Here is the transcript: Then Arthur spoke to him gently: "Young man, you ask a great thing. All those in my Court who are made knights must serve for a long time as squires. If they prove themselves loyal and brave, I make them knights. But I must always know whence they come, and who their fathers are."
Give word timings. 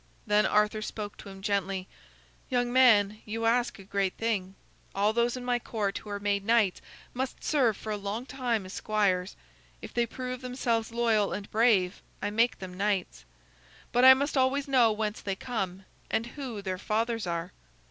Then 0.25 0.47
Arthur 0.47 0.81
spoke 0.81 1.15
to 1.17 1.29
him 1.29 1.43
gently: 1.43 1.87
"Young 2.49 2.73
man, 2.73 3.21
you 3.23 3.45
ask 3.45 3.77
a 3.77 3.83
great 3.83 4.17
thing. 4.17 4.55
All 4.95 5.13
those 5.13 5.37
in 5.37 5.45
my 5.45 5.59
Court 5.59 5.99
who 5.99 6.09
are 6.09 6.19
made 6.19 6.43
knights 6.43 6.81
must 7.13 7.43
serve 7.43 7.77
for 7.77 7.91
a 7.91 7.97
long 7.97 8.25
time 8.25 8.65
as 8.65 8.73
squires. 8.73 9.35
If 9.79 9.93
they 9.93 10.07
prove 10.07 10.41
themselves 10.41 10.91
loyal 10.91 11.33
and 11.33 11.51
brave, 11.51 12.01
I 12.19 12.31
make 12.31 12.57
them 12.57 12.73
knights. 12.73 13.25
But 13.91 14.03
I 14.03 14.15
must 14.15 14.35
always 14.35 14.67
know 14.67 14.91
whence 14.91 15.21
they 15.21 15.35
come, 15.35 15.85
and 16.09 16.25
who 16.25 16.63
their 16.63 16.79
fathers 16.79 17.27
are." 17.27 17.53